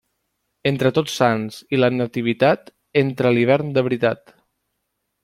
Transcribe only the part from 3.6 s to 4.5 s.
de veritat.